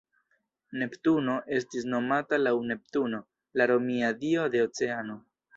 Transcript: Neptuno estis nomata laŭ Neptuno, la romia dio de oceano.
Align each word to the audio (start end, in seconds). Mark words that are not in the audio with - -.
Neptuno 0.83 1.35
estis 1.57 1.85
nomata 1.95 2.41
laŭ 2.41 2.55
Neptuno, 2.71 3.23
la 3.63 3.71
romia 3.73 4.11
dio 4.25 4.51
de 4.57 4.69
oceano. 4.71 5.23